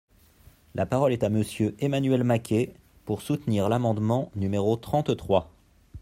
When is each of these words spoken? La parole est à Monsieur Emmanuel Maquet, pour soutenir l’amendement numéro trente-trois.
La 0.73 0.87
parole 0.87 1.11
est 1.13 1.23
à 1.23 1.29
Monsieur 1.29 1.75
Emmanuel 1.77 2.23
Maquet, 2.23 2.73
pour 3.05 3.21
soutenir 3.21 3.69
l’amendement 3.69 4.31
numéro 4.35 4.75
trente-trois. 4.75 5.51